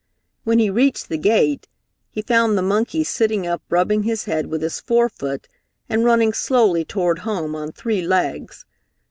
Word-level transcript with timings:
When 0.45 0.57
he 0.57 0.71
reached 0.71 1.09
the 1.09 1.17
gate, 1.19 1.67
he 2.09 2.23
found 2.23 2.57
the 2.57 2.63
monkey 2.63 3.03
sitting 3.03 3.45
up 3.45 3.61
rubbing 3.69 4.01
his 4.01 4.23
head 4.25 4.47
with 4.47 4.63
his 4.63 4.79
forefoot 4.79 5.47
and 5.87 6.03
running 6.03 6.33
slowly 6.33 6.83
toward 6.83 7.19
home 7.19 7.53
on 7.53 7.71
three 7.71 8.01
legs. 8.01 8.65